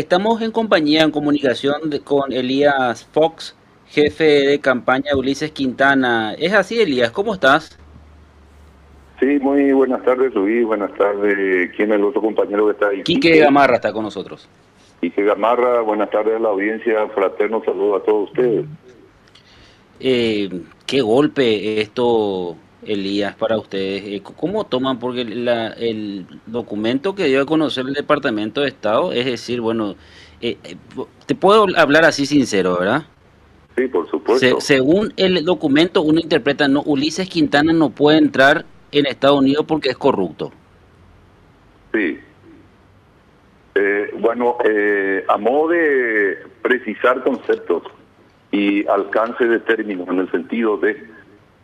Estamos 0.00 0.42
en 0.42 0.50
compañía, 0.52 1.04
en 1.04 1.10
comunicación 1.10 1.88
de- 1.88 2.00
con 2.00 2.30
Elías 2.30 3.06
Fox, 3.12 3.56
jefe 3.88 4.24
de 4.24 4.60
campaña 4.60 5.12
de 5.12 5.16
Ulises 5.18 5.52
Quintana. 5.52 6.34
¿Es 6.34 6.52
así, 6.52 6.78
Elías? 6.78 7.10
¿Cómo 7.12 7.32
estás? 7.32 7.78
Sí, 9.18 9.38
muy 9.40 9.72
buenas 9.72 10.04
tardes, 10.04 10.34
Luis. 10.34 10.66
Buenas 10.66 10.92
tardes. 10.98 11.70
¿Quién 11.74 11.92
es 11.92 11.96
el 11.96 12.04
otro 12.04 12.20
compañero 12.20 12.66
que 12.66 12.72
está 12.72 12.88
ahí? 12.88 13.02
Quique 13.04 13.38
Gamarra 13.38 13.76
está 13.76 13.90
con 13.90 14.02
nosotros. 14.02 14.46
Quique 15.00 15.24
Gamarra. 15.24 15.80
Buenas 15.80 16.10
tardes 16.10 16.36
a 16.36 16.40
la 16.40 16.50
audiencia. 16.50 17.08
Fraterno 17.14 17.62
saludo 17.64 17.96
a 17.96 18.02
todos 18.02 18.28
ustedes. 18.28 18.66
Eh, 19.98 20.50
¿Qué 20.84 21.00
golpe 21.00 21.80
esto, 21.80 22.54
Elías, 22.86 23.34
para 23.36 23.58
ustedes? 23.58 24.02
Eh, 24.04 24.22
¿Cómo 24.22 24.64
toman? 24.64 24.98
Porque 24.98 25.24
la- 25.24 25.68
el 25.72 26.26
documento 26.46 27.14
que 27.14 27.24
dio 27.24 27.42
a 27.42 27.46
conocer 27.46 27.86
el 27.86 27.94
Departamento 27.94 28.60
de 28.60 28.68
Estado, 28.68 29.12
es 29.12 29.26
decir, 29.26 29.60
bueno, 29.60 29.94
eh, 30.40 30.56
eh, 30.64 30.76
te 31.26 31.34
puedo 31.34 31.66
hablar 31.76 32.04
así 32.04 32.26
sincero, 32.26 32.76
¿verdad? 32.78 33.04
Sí, 33.76 33.88
por 33.88 34.08
supuesto. 34.10 34.60
Se- 34.60 34.66
según 34.74 35.12
el 35.16 35.44
documento, 35.44 36.02
uno 36.02 36.20
interpreta, 36.20 36.68
no, 36.68 36.82
Ulises 36.82 37.28
Quintana 37.28 37.72
no 37.72 37.90
puede 37.90 38.18
entrar 38.18 38.64
en 38.92 39.06
Estados 39.06 39.38
Unidos 39.40 39.64
porque 39.68 39.90
es 39.90 39.96
corrupto. 39.98 40.52
Sí. 41.92 42.18
Eh, 43.74 44.10
bueno, 44.18 44.56
eh, 44.64 45.24
a 45.28 45.36
modo 45.36 45.68
de 45.68 46.38
precisar 46.62 47.22
conceptos 47.22 47.82
y 48.50 48.86
alcance 48.86 49.44
de 49.44 49.58
términos 49.60 50.08
en 50.08 50.20
el 50.20 50.30
sentido 50.30 50.78
de 50.78 50.96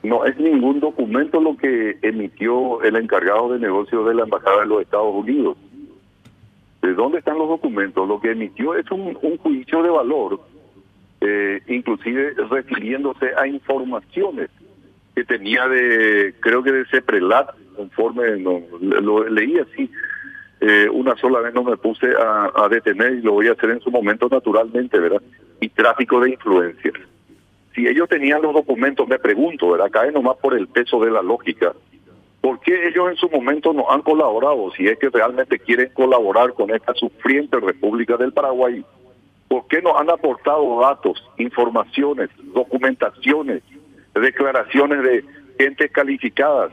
no 0.02 0.24
es 0.24 0.36
ningún 0.38 0.80
documento 0.80 1.40
lo 1.40 1.56
que 1.56 1.96
emitió 2.02 2.82
el 2.82 2.96
encargado 2.96 3.52
de 3.52 3.60
negocios 3.60 4.06
de 4.06 4.14
la 4.14 4.24
Embajada 4.24 4.60
de 4.60 4.66
los 4.66 4.82
Estados 4.82 5.14
Unidos. 5.14 5.56
¿De 6.82 6.94
dónde 6.94 7.18
están 7.18 7.38
los 7.38 7.48
documentos? 7.48 8.08
Lo 8.08 8.20
que 8.20 8.32
emitió 8.32 8.74
es 8.74 8.90
un, 8.90 9.14
juicio 9.14 9.82
de 9.82 9.90
valor, 9.90 10.40
eh, 11.20 11.60
inclusive 11.68 12.34
refiriéndose 12.50 13.30
a 13.36 13.46
informaciones 13.46 14.50
que 15.14 15.24
tenía 15.24 15.68
de, 15.68 16.34
creo 16.40 16.64
que 16.64 16.72
de 16.72 16.86
CEPRELAT, 16.86 17.50
conforme 17.76 18.38
no, 18.38 18.60
lo 18.80 19.28
leí 19.28 19.58
así, 19.58 19.88
eh, 20.60 20.88
una 20.90 21.16
sola 21.16 21.40
vez 21.40 21.54
no 21.54 21.62
me 21.62 21.76
puse 21.76 22.08
a, 22.16 22.50
a, 22.54 22.68
detener 22.68 23.14
y 23.14 23.22
lo 23.22 23.32
voy 23.32 23.48
a 23.48 23.52
hacer 23.52 23.70
en 23.70 23.80
su 23.80 23.90
momento 23.90 24.28
naturalmente, 24.28 24.98
¿verdad? 24.98 25.22
Y 25.60 25.68
tráfico 25.68 26.20
de 26.20 26.30
influencias. 26.30 26.94
Si 27.74 27.86
ellos 27.86 28.08
tenían 28.08 28.42
los 28.42 28.52
documentos, 28.52 29.08
me 29.08 29.18
pregunto, 29.18 29.70
¿verdad? 29.70 29.90
Cae 29.90 30.12
nomás 30.12 30.36
por 30.36 30.54
el 30.54 30.68
peso 30.68 31.00
de 31.00 31.10
la 31.10 31.22
lógica. 31.22 31.72
¿Por 32.40 32.60
qué 32.60 32.88
ellos 32.88 33.10
en 33.10 33.16
su 33.16 33.30
momento 33.30 33.72
no 33.72 33.90
han 33.90 34.02
colaborado? 34.02 34.70
Si 34.76 34.86
es 34.86 34.98
que 34.98 35.08
realmente 35.08 35.58
quieren 35.58 35.90
colaborar 35.94 36.52
con 36.54 36.70
esta 36.70 36.92
sufriente 36.94 37.58
República 37.60 38.16
del 38.16 38.32
Paraguay, 38.32 38.84
¿por 39.48 39.66
qué 39.68 39.80
no 39.80 39.96
han 39.96 40.10
aportado 40.10 40.80
datos, 40.80 41.22
informaciones, 41.38 42.30
documentaciones, 42.52 43.62
declaraciones 44.14 45.02
de 45.02 45.24
gentes 45.58 45.92
calificadas 45.92 46.72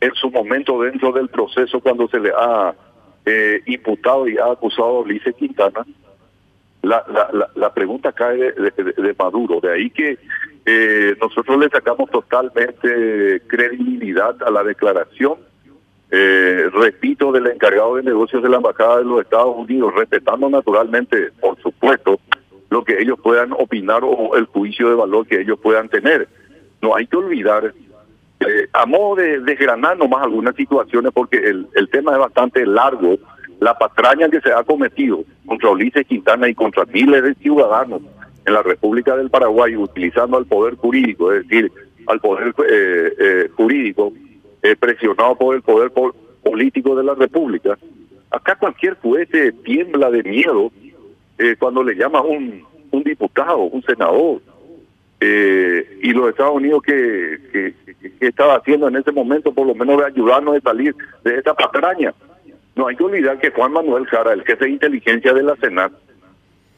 en 0.00 0.14
su 0.14 0.30
momento 0.30 0.80
dentro 0.80 1.12
del 1.12 1.28
proceso 1.28 1.80
cuando 1.80 2.08
se 2.08 2.20
le 2.20 2.30
ha 2.30 2.74
eh, 3.26 3.62
imputado 3.66 4.28
y 4.28 4.38
ha 4.38 4.52
acusado 4.52 4.98
a 4.98 5.00
Ulises 5.00 5.34
Quintana, 5.34 5.84
la, 6.84 7.04
la, 7.32 7.50
la, 7.54 7.72
pregunta 7.72 8.12
cae 8.12 8.36
de, 8.36 8.52
de, 8.52 8.92
de, 8.92 9.14
Maduro. 9.18 9.60
De 9.60 9.72
ahí 9.72 9.90
que 9.90 10.18
eh, 10.66 11.16
nosotros 11.20 11.58
le 11.58 11.68
sacamos 11.68 12.10
totalmente 12.10 13.42
credibilidad 13.46 14.36
a 14.42 14.50
la 14.50 14.62
declaración, 14.62 15.38
eh, 16.10 16.68
repito, 16.72 17.32
del 17.32 17.46
encargado 17.48 17.96
de 17.96 18.02
negocios 18.02 18.42
de 18.42 18.48
la 18.48 18.56
Embajada 18.56 18.98
de 18.98 19.04
los 19.04 19.22
Estados 19.22 19.56
Unidos, 19.56 19.94
respetando 19.94 20.48
naturalmente, 20.48 21.30
por 21.40 21.60
supuesto, 21.60 22.20
lo 22.70 22.84
que 22.84 23.00
ellos 23.00 23.18
puedan 23.22 23.52
opinar 23.52 24.02
o 24.04 24.36
el 24.36 24.46
juicio 24.46 24.88
de 24.88 24.94
valor 24.94 25.26
que 25.26 25.40
ellos 25.40 25.58
puedan 25.60 25.88
tener. 25.88 26.28
No 26.80 26.94
hay 26.94 27.06
que 27.06 27.16
olvidar 27.16 27.72
eh, 28.40 28.68
a 28.72 28.86
modo 28.86 29.16
de 29.16 29.40
desgranar 29.40 29.96
nomás 29.96 30.22
algunas 30.22 30.54
situaciones, 30.56 31.12
porque 31.12 31.36
el, 31.36 31.66
el 31.74 31.88
tema 31.88 32.12
es 32.12 32.18
bastante 32.18 32.66
largo, 32.66 33.16
la 33.60 33.76
patraña 33.76 34.28
que 34.28 34.40
se 34.40 34.52
ha 34.52 34.62
cometido 34.64 35.24
contra 35.46 35.70
Ulises 35.70 36.06
Quintana 36.06 36.48
y 36.48 36.54
contra 36.54 36.84
miles 36.86 37.22
de 37.22 37.34
ciudadanos 37.34 38.02
en 38.46 38.52
la 38.52 38.62
República 38.62 39.16
del 39.16 39.30
Paraguay, 39.30 39.76
utilizando 39.76 40.36
al 40.36 40.46
poder 40.46 40.76
jurídico, 40.76 41.32
es 41.32 41.46
decir, 41.48 41.72
al 42.06 42.20
poder 42.20 42.54
eh, 42.68 43.14
eh, 43.18 43.48
jurídico 43.56 44.12
eh, 44.62 44.76
presionado 44.76 45.34
por 45.36 45.54
el 45.54 45.62
poder 45.62 45.90
político 46.42 46.94
de 46.94 47.04
la 47.04 47.14
República. 47.14 47.78
Acá 48.30 48.56
cualquier 48.56 48.96
juez 48.96 49.28
tiembla 49.64 50.10
de 50.10 50.22
miedo 50.22 50.72
eh, 51.38 51.56
cuando 51.58 51.82
le 51.82 51.94
llama 51.94 52.22
un, 52.22 52.64
un 52.90 53.02
diputado, 53.02 53.58
un 53.58 53.82
senador, 53.82 54.40
eh, 55.20 55.98
y 56.02 56.12
los 56.12 56.30
Estados 56.30 56.54
Unidos 56.54 56.82
que, 56.82 57.38
que, 57.52 57.74
que, 58.18 58.26
estaba 58.26 58.56
haciendo 58.56 58.88
en 58.88 58.96
ese 58.96 59.12
momento, 59.12 59.52
por 59.52 59.66
lo 59.66 59.74
menos 59.74 59.98
de 59.98 60.06
ayudarnos 60.06 60.56
a 60.56 60.60
salir 60.60 60.94
de 61.24 61.38
esta 61.38 61.54
patraña. 61.54 62.14
No 62.76 62.88
hay 62.88 62.96
que 62.96 63.04
olvidar 63.04 63.38
que 63.38 63.50
Juan 63.50 63.72
Manuel 63.72 64.06
Jara, 64.06 64.32
el 64.32 64.44
jefe 64.44 64.64
de 64.64 64.70
inteligencia 64.72 65.32
de 65.32 65.42
la 65.42 65.56
Senat, 65.56 65.92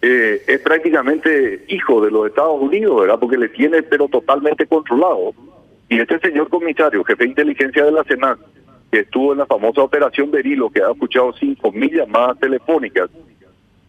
eh, 0.02 0.42
es 0.46 0.60
prácticamente 0.60 1.64
hijo 1.68 2.04
de 2.04 2.10
los 2.10 2.26
Estados 2.26 2.60
Unidos, 2.60 3.00
¿verdad? 3.00 3.18
Porque 3.18 3.38
le 3.38 3.48
tiene 3.48 3.82
pero 3.82 4.08
totalmente 4.08 4.66
controlado. 4.66 5.32
Y 5.88 6.00
este 6.00 6.18
señor 6.18 6.48
comisario, 6.48 7.04
jefe 7.04 7.24
de 7.24 7.30
inteligencia 7.30 7.84
de 7.84 7.92
la 7.92 8.04
Senat, 8.04 8.38
que 8.90 9.00
estuvo 9.00 9.32
en 9.32 9.38
la 9.38 9.46
famosa 9.46 9.82
operación 9.82 10.30
Berilo, 10.30 10.70
que 10.70 10.82
ha 10.82 10.90
escuchado 10.90 11.32
cinco 11.32 11.72
mil 11.72 11.90
llamadas 11.90 12.38
telefónicas, 12.38 13.10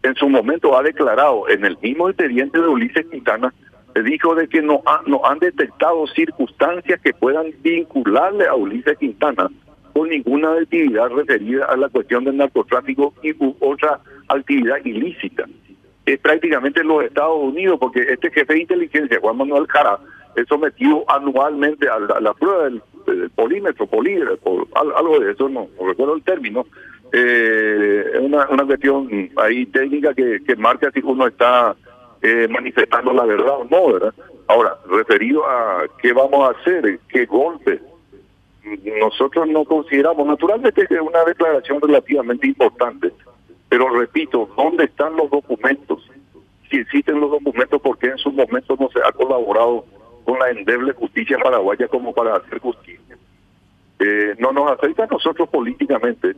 en 0.02 0.14
su 0.14 0.28
momento 0.28 0.76
ha 0.76 0.82
declarado 0.82 1.48
en 1.48 1.64
el 1.64 1.76
mismo 1.82 2.08
expediente 2.08 2.58
de 2.58 2.68
Ulises 2.68 3.06
Quintana 3.06 3.52
dijo 4.02 4.34
de 4.34 4.48
que 4.48 4.62
no, 4.62 4.82
no 5.06 5.24
han 5.24 5.38
detectado 5.38 6.06
circunstancias 6.08 7.00
que 7.00 7.12
puedan 7.12 7.46
vincularle 7.62 8.46
a 8.46 8.54
Ulises 8.54 8.96
Quintana 8.98 9.48
ninguna 10.06 10.52
actividad 10.52 11.08
referida 11.10 11.66
a 11.66 11.76
la 11.76 11.88
cuestión 11.88 12.24
del 12.24 12.36
narcotráfico 12.36 13.14
y 13.22 13.32
u 13.32 13.56
otra 13.60 14.00
actividad 14.28 14.84
ilícita. 14.84 15.44
Es 16.06 16.18
prácticamente 16.20 16.82
los 16.84 17.04
Estados 17.04 17.38
Unidos, 17.42 17.78
porque 17.80 18.00
este 18.00 18.30
jefe 18.30 18.54
de 18.54 18.60
inteligencia, 18.60 19.20
Juan 19.20 19.36
Manuel 19.36 19.66
Jara, 19.68 19.98
es 20.36 20.46
sometido 20.48 21.04
anualmente 21.08 21.88
a 21.88 21.98
la, 22.20 22.32
prueba 22.34 22.64
del, 22.64 22.82
del, 23.06 23.30
polímetro, 23.30 23.86
polígrafo, 23.86 24.66
algo 24.74 25.20
de 25.20 25.32
eso, 25.32 25.48
no, 25.48 25.68
recuerdo 25.84 26.14
el 26.14 26.22
término, 26.22 26.66
eh, 27.12 28.04
es 28.14 28.20
una, 28.20 28.46
una 28.48 28.66
cuestión 28.66 29.30
ahí 29.36 29.66
técnica 29.66 30.14
que, 30.14 30.40
que 30.46 30.56
marca 30.56 30.90
si 30.92 31.00
uno 31.02 31.26
está 31.26 31.74
eh, 32.22 32.46
manifestando 32.48 33.12
la 33.12 33.24
verdad 33.24 33.60
o 33.60 33.64
no, 33.70 33.92
¿verdad? 33.92 34.14
Ahora, 34.48 34.76
referido 34.88 35.44
a 35.46 35.84
qué 36.00 36.12
vamos 36.12 36.48
a 36.48 36.58
hacer, 36.58 37.00
qué 37.08 37.26
golpe, 37.26 37.80
nosotros 39.00 39.48
no 39.48 39.64
consideramos, 39.64 40.26
naturalmente 40.26 40.82
es 40.82 41.00
una 41.00 41.24
declaración 41.24 41.80
relativamente 41.80 42.46
importante, 42.46 43.12
pero 43.68 43.88
repito, 43.90 44.48
¿dónde 44.56 44.84
están 44.84 45.16
los 45.16 45.30
documentos? 45.30 46.08
Si 46.70 46.78
existen 46.78 47.20
los 47.20 47.30
documentos, 47.30 47.80
¿por 47.80 47.98
qué 47.98 48.08
en 48.08 48.18
su 48.18 48.30
momento 48.30 48.76
no 48.78 48.88
se 48.90 49.00
ha 49.00 49.12
colaborado 49.12 49.84
con 50.24 50.38
la 50.38 50.50
endeble 50.50 50.92
justicia 50.92 51.38
paraguaya 51.38 51.88
como 51.88 52.12
para 52.12 52.36
hacer 52.36 52.58
justicia? 52.58 53.16
Eh, 53.98 54.34
no 54.38 54.52
nos 54.52 54.70
afecta 54.70 55.04
a 55.04 55.06
nosotros 55.06 55.48
políticamente. 55.48 56.34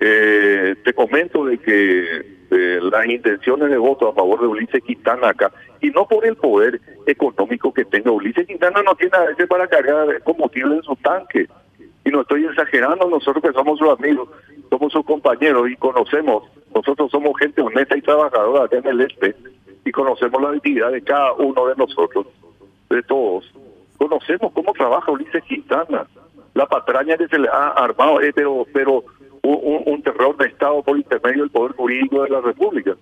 Eh, 0.00 0.74
te 0.84 0.92
comento 0.92 1.44
de 1.44 1.58
que 1.58 2.34
eh, 2.50 2.78
las 2.80 3.06
intenciones 3.06 3.70
de 3.70 3.76
voto 3.76 4.08
a 4.08 4.14
favor 4.14 4.40
de 4.40 4.46
Ulises 4.46 4.82
Quintana 4.82 5.30
acá, 5.30 5.50
y 5.80 5.90
no 5.90 6.06
por 6.06 6.26
el 6.26 6.36
poder 6.36 6.80
económico 7.06 7.72
que 7.72 7.84
tenga. 7.84 8.10
Ulises 8.10 8.46
Quintana 8.46 8.82
no 8.82 8.94
tiene 8.94 9.16
a 9.16 9.24
veces 9.24 9.46
para 9.48 9.66
cargar 9.66 10.22
combustible 10.22 10.76
en 10.76 10.82
su 10.82 10.96
tanque. 10.96 11.48
Y 12.04 12.10
no 12.10 12.20
estoy 12.20 12.44
exagerando, 12.44 13.08
nosotros 13.08 13.42
que 13.42 13.52
somos 13.52 13.78
sus 13.78 13.88
amigos, 13.88 14.28
somos 14.68 14.92
sus 14.92 15.04
compañeros 15.04 15.70
y 15.70 15.76
conocemos, 15.76 16.44
nosotros 16.74 17.10
somos 17.10 17.32
gente 17.38 17.62
honesta 17.62 17.96
y 17.96 18.02
trabajadora 18.02 18.64
acá 18.64 18.76
en 18.76 18.86
el 18.86 19.00
este, 19.00 19.34
y 19.84 19.90
conocemos 19.90 20.40
la 20.42 20.50
actividad 20.50 20.92
de 20.92 21.02
cada 21.02 21.32
uno 21.34 21.66
de 21.66 21.76
nosotros, 21.76 22.26
de 22.90 23.02
todos. 23.02 23.50
Conocemos 23.96 24.52
cómo 24.52 24.72
trabaja 24.72 25.12
Ulises 25.12 25.42
Quintana, 25.44 26.06
la 26.52 26.66
patraña 26.66 27.16
que 27.16 27.28
se 27.28 27.38
le 27.38 27.48
ha 27.48 27.68
armado, 27.68 28.20
eh, 28.20 28.32
pero, 28.34 28.66
pero 28.72 29.04
un, 29.42 29.82
un, 29.86 30.02
terror 30.02 30.36
de 30.36 30.46
Estado 30.46 30.82
por 30.82 30.96
intermedio 30.96 31.42
del 31.42 31.50
poder 31.50 31.72
jurídico 31.72 32.22
de 32.22 32.30
la 32.30 32.40
República. 32.40 32.94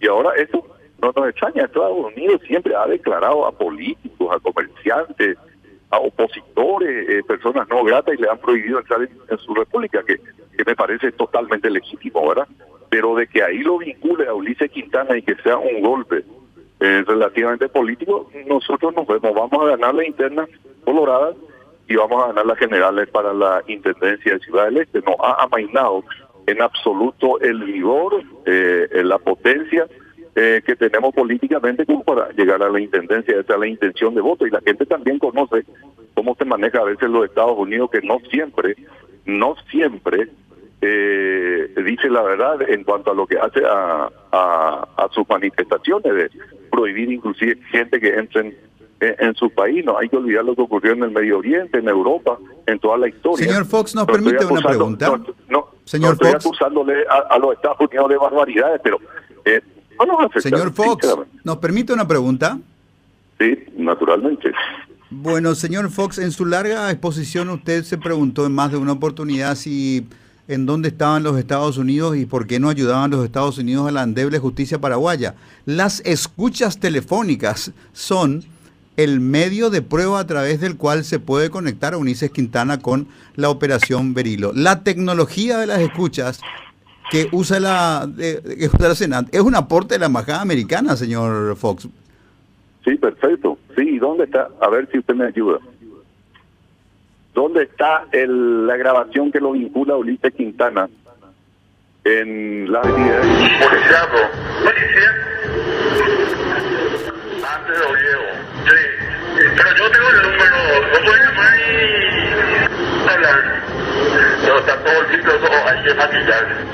Y 0.00 0.06
ahora 0.06 0.30
eso 0.36 0.64
no 1.00 1.12
nos 1.14 1.28
extraña. 1.28 1.64
Estados 1.64 2.12
Unidos 2.14 2.40
siempre 2.46 2.74
ha 2.74 2.86
declarado 2.86 3.46
a 3.46 3.52
políticos, 3.52 4.34
a 4.34 4.40
comerciantes, 4.40 5.36
opositores, 5.98 7.08
eh, 7.08 7.22
personas 7.26 7.68
no 7.68 7.84
gratas 7.84 8.14
y 8.14 8.22
le 8.22 8.28
han 8.28 8.38
prohibido 8.38 8.78
entrar 8.78 9.02
en, 9.02 9.10
en 9.28 9.38
su 9.38 9.54
república, 9.54 10.02
que, 10.04 10.16
que, 10.16 10.64
me 10.64 10.74
parece 10.74 11.12
totalmente 11.12 11.70
legítimo, 11.70 12.28
¿verdad? 12.28 12.48
Pero 12.88 13.14
de 13.14 13.26
que 13.26 13.42
ahí 13.42 13.58
lo 13.58 13.78
vincule 13.78 14.26
a 14.26 14.34
Ulises 14.34 14.70
Quintana 14.70 15.16
y 15.16 15.22
que 15.22 15.34
sea 15.36 15.56
un 15.56 15.80
golpe 15.82 16.24
eh, 16.80 17.04
relativamente 17.06 17.68
político, 17.68 18.30
nosotros 18.46 18.94
nos 18.94 19.06
vemos. 19.06 19.34
Vamos 19.34 19.66
a 19.66 19.70
ganar 19.70 19.94
la 19.94 20.06
interna 20.06 20.46
colorada 20.84 21.32
y 21.88 21.96
vamos 21.96 22.22
a 22.22 22.26
ganar 22.28 22.46
las 22.46 22.58
generales 22.58 23.08
para 23.08 23.32
la 23.32 23.62
Intendencia 23.68 24.34
de 24.34 24.40
Ciudad 24.40 24.66
del 24.66 24.78
Este. 24.78 25.00
Nos 25.00 25.16
ha 25.20 25.44
amainado 25.44 26.04
en 26.46 26.60
absoluto 26.60 27.40
el 27.40 27.64
vigor, 27.64 28.22
eh, 28.44 28.88
la 29.02 29.18
potencia 29.18 29.86
eh, 30.36 30.62
que 30.64 30.76
tenemos 30.76 31.14
políticamente 31.14 31.86
como 31.86 32.02
para 32.02 32.30
llegar 32.32 32.62
a 32.62 32.68
la 32.68 32.80
intendencia, 32.80 33.38
esa 33.38 33.54
es 33.54 33.60
la 33.60 33.66
intención 33.66 34.14
de 34.14 34.20
voto. 34.20 34.46
Y 34.46 34.50
la 34.50 34.60
gente 34.60 34.86
también 34.86 35.18
conoce 35.18 35.64
cómo 36.14 36.34
se 36.36 36.44
maneja 36.44 36.78
a 36.80 36.84
veces 36.84 37.08
los 37.08 37.24
Estados 37.24 37.56
Unidos, 37.56 37.90
que 37.90 38.00
no 38.02 38.18
siempre, 38.30 38.76
no 39.24 39.54
siempre 39.70 40.28
eh, 40.80 41.72
dice 41.84 42.10
la 42.10 42.22
verdad 42.22 42.60
en 42.68 42.84
cuanto 42.84 43.10
a 43.10 43.14
lo 43.14 43.26
que 43.26 43.38
hace 43.38 43.62
a, 43.64 44.10
a, 44.32 45.08
sus 45.12 45.28
manifestaciones, 45.28 46.14
de 46.14 46.30
prohibir 46.70 47.10
inclusive 47.12 47.56
gente 47.70 48.00
que 48.00 48.14
entre 48.14 48.54
en, 49.00 49.34
su 49.34 49.50
país. 49.50 49.84
No 49.84 49.98
hay 49.98 50.08
que 50.08 50.16
olvidar 50.16 50.44
lo 50.44 50.54
que 50.54 50.62
ocurrió 50.62 50.92
en 50.92 51.04
el 51.04 51.10
Medio 51.10 51.38
Oriente, 51.38 51.78
en 51.78 51.88
Europa, 51.88 52.38
en 52.66 52.78
toda 52.78 52.98
la 52.98 53.08
historia. 53.08 53.46
Señor 53.46 53.64
Fox, 53.66 53.94
¿nos 53.94 54.06
permite 54.06 54.44
una 54.44 54.60
pregunta? 54.60 55.20
No, 55.48 55.68
Señor 55.84 56.14
estoy 56.14 56.32
acusándole 56.32 57.04
a, 57.08 57.38
los 57.38 57.54
Estados 57.54 57.80
Unidos 57.80 58.08
de 58.08 58.16
barbaridades, 58.16 58.80
pero 58.82 58.98
eh, 59.44 59.60
Señor 60.40 60.72
Fox, 60.72 61.06
¿nos 61.42 61.58
permite 61.58 61.92
una 61.92 62.06
pregunta? 62.06 62.58
Sí, 63.38 63.58
naturalmente. 63.76 64.52
Bueno, 65.10 65.54
señor 65.54 65.90
Fox, 65.90 66.18
en 66.18 66.32
su 66.32 66.44
larga 66.44 66.90
exposición 66.90 67.48
usted 67.50 67.84
se 67.84 67.98
preguntó 67.98 68.46
en 68.46 68.52
más 68.52 68.72
de 68.72 68.78
una 68.78 68.92
oportunidad 68.92 69.54
si 69.54 70.06
en 70.48 70.66
dónde 70.66 70.88
estaban 70.88 71.22
los 71.22 71.38
Estados 71.38 71.78
Unidos 71.78 72.16
y 72.16 72.26
por 72.26 72.46
qué 72.46 72.58
no 72.58 72.68
ayudaban 72.68 73.10
los 73.10 73.24
Estados 73.24 73.58
Unidos 73.58 73.88
a 73.88 73.92
la 73.92 74.02
endeble 74.02 74.38
justicia 74.38 74.80
paraguaya. 74.80 75.34
Las 75.66 76.00
escuchas 76.04 76.78
telefónicas 76.78 77.72
son 77.92 78.44
el 78.96 79.20
medio 79.20 79.70
de 79.70 79.82
prueba 79.82 80.20
a 80.20 80.26
través 80.26 80.60
del 80.60 80.76
cual 80.76 81.04
se 81.04 81.18
puede 81.18 81.50
conectar 81.50 81.94
a 81.94 81.98
Ulises 81.98 82.30
Quintana 82.30 82.78
con 82.78 83.08
la 83.34 83.50
operación 83.50 84.14
Berilo. 84.14 84.52
La 84.54 84.84
tecnología 84.84 85.58
de 85.58 85.66
las 85.66 85.80
escuchas 85.80 86.40
que 87.10 87.28
usa 87.32 87.60
la, 87.60 88.08
que 88.16 88.70
usa 88.72 88.88
la 88.88 88.94
Senat 88.94 89.34
es 89.34 89.40
un 89.40 89.54
aporte 89.54 89.94
de 89.94 90.00
la 90.00 90.06
embajada 90.06 90.40
americana, 90.40 90.96
señor 90.96 91.56
Fox. 91.56 91.88
Sí, 92.84 92.96
perfecto. 92.96 93.58
Sí, 93.76 93.82
¿y 93.82 93.98
dónde 93.98 94.24
está? 94.24 94.48
A 94.60 94.68
ver 94.68 94.88
si 94.90 94.98
usted 94.98 95.14
me 95.14 95.26
ayuda. 95.26 95.58
¿Dónde 97.34 97.64
está 97.64 98.06
el, 98.12 98.66
la 98.66 98.76
grabación 98.76 99.32
que 99.32 99.40
lo 99.40 99.52
vincula 99.52 99.94
a 99.94 99.96
Ulises 99.96 100.32
Quintana 100.34 100.88
en 102.04 102.70
la 102.70 102.80
avenida? 102.80 103.20
Policiado. 103.20 104.18
Antes 107.56 107.78
de 107.78 107.84
Oviedo. 107.84 108.22
Sí. 108.66 108.80
Pero 109.56 109.76
yo 109.76 109.90
tengo 109.90 110.08
el 110.10 110.16
número. 110.22 110.56
¿Lo 110.92 110.98
puede 111.04 111.24
llamar 111.24 111.54
y 111.58 112.83
hablar? 113.12 113.62
Pero 114.40 114.58
está 114.58 114.84
todo 114.84 115.02
listo, 115.10 115.30
eso 115.30 115.68
hay 115.68 115.84
que 115.84 115.94
maquillar. 115.94 116.64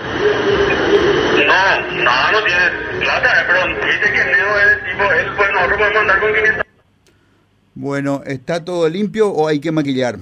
No, 1.47 2.03
no, 2.03 2.33
no 2.33 2.45
tiene 2.45 3.01
plata, 3.01 3.47
pero 3.47 3.87
dice 3.87 4.13
que 4.13 4.25
Neo 4.25 4.59
es 4.59 4.73
el 4.73 4.91
tipo, 4.91 5.13
él 5.13 5.27
pues 5.37 5.53
nosotros 5.53 5.79
podemos 5.79 6.01
andar 6.01 6.21
con 6.21 6.35
500. 6.35 6.67
Bueno, 7.75 8.23
¿está 8.27 8.65
todo 8.65 8.89
limpio 8.89 9.29
o 9.29 9.49
hay 9.49 9.61
que 9.61 9.73
maquillar? 9.73 10.17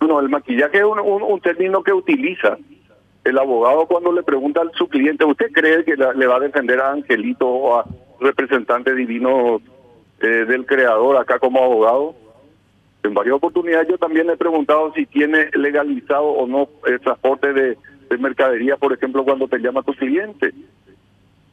No, 0.00 0.20
el 0.20 0.28
maquillaje 0.28 0.78
es 0.78 0.84
un, 0.84 1.00
un, 1.00 1.40
término 1.40 1.82
que 1.82 1.92
utiliza 1.92 2.58
el 3.24 3.38
abogado 3.38 3.86
cuando 3.86 4.12
le 4.12 4.22
pregunta 4.22 4.60
a 4.60 4.78
su 4.78 4.88
cliente, 4.88 5.24
¿usted 5.24 5.50
cree 5.52 5.84
que 5.84 5.96
le 5.96 6.26
va 6.26 6.36
a 6.36 6.40
defender 6.40 6.80
a 6.80 6.92
Angelito 6.92 7.48
o 7.48 7.78
a 7.80 7.84
representante 8.20 8.94
divino 8.94 9.60
eh, 10.20 10.26
del 10.26 10.64
creador 10.64 11.16
acá 11.16 11.38
como 11.38 11.62
abogado? 11.62 12.14
En 13.06 13.14
varias 13.14 13.36
oportunidades 13.36 13.88
yo 13.88 13.98
también 13.98 14.28
he 14.28 14.36
preguntado 14.36 14.92
si 14.92 15.06
tiene 15.06 15.48
legalizado 15.54 16.24
o 16.24 16.46
no 16.46 16.68
el 16.86 17.00
transporte 17.00 17.52
de, 17.52 17.78
mercadería, 18.18 18.76
por 18.76 18.92
ejemplo, 18.92 19.24
cuando 19.24 19.46
te 19.46 19.58
llama 19.58 19.82
tu 19.82 19.92
cliente. 19.94 20.52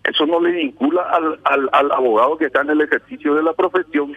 Eso 0.03 0.25
no 0.25 0.39
le 0.39 0.51
vincula 0.51 1.03
al, 1.03 1.69
al, 1.71 1.91
abogado 1.91 2.37
que 2.37 2.45
está 2.45 2.61
en 2.61 2.71
el 2.71 2.81
ejercicio 2.81 3.35
de 3.35 3.43
la 3.43 3.53
profesión 3.53 4.15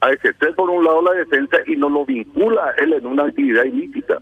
a 0.00 0.10
ejercer 0.10 0.54
por 0.54 0.70
un 0.70 0.84
lado 0.84 1.02
la 1.02 1.12
defensa 1.12 1.56
y 1.66 1.76
no 1.76 1.88
lo 1.88 2.04
vincula 2.04 2.74
él 2.78 2.92
en 2.92 3.06
una 3.06 3.24
actividad 3.24 3.64
ilícita. 3.64 4.18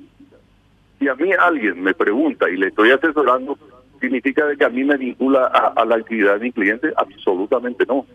Si 0.98 1.08
a 1.08 1.14
mí 1.14 1.30
alguien 1.32 1.82
me 1.82 1.94
pregunta 1.94 2.48
y 2.48 2.56
le 2.56 2.68
estoy 2.68 2.90
asesorando, 2.90 3.58
¿significa 4.00 4.44
que 4.56 4.64
a 4.64 4.70
mí 4.70 4.84
me 4.84 4.96
vincula 4.96 5.46
a, 5.46 5.84
la 5.84 5.96
actividad 5.96 6.34
de 6.34 6.40
mi 6.40 6.52
cliente? 6.52 6.92
Absolutamente 6.96 7.84
no, 7.86 8.06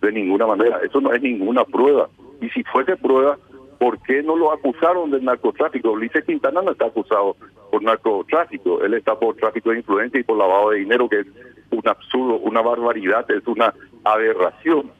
de 0.00 0.12
ninguna 0.12 0.46
manera. 0.46 0.80
Eso 0.82 1.00
no 1.00 1.12
es 1.12 1.22
ninguna 1.22 1.64
prueba. 1.64 2.08
Y 2.40 2.48
si 2.50 2.62
fuese 2.64 2.96
prueba, 2.96 3.38
¿por 3.80 3.98
qué 4.02 4.22
no 4.22 4.36
lo 4.36 4.52
acusaron 4.52 5.10
de 5.10 5.22
narcotráfico? 5.22 5.92
Ulises 5.92 6.22
Quintana 6.26 6.60
no 6.60 6.72
está 6.72 6.84
acusado 6.84 7.34
por 7.70 7.82
narcotráfico, 7.82 8.82
él 8.82 8.92
está 8.92 9.18
por 9.18 9.36
tráfico 9.36 9.70
de 9.70 9.78
influencia 9.78 10.20
y 10.20 10.22
por 10.22 10.36
lavado 10.36 10.70
de 10.70 10.80
dinero, 10.80 11.08
que 11.08 11.20
es 11.20 11.26
un 11.70 11.88
absurdo, 11.88 12.36
una 12.40 12.60
barbaridad, 12.60 13.28
es 13.30 13.46
una 13.46 13.72
aberración. 14.04 14.92